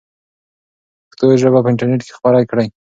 پښتو 1.07 1.25
ژبه 1.41 1.59
په 1.63 1.69
انټرنیټ 1.71 2.01
کې 2.05 2.13
خپره 2.17 2.39
کړئ. 2.49 2.67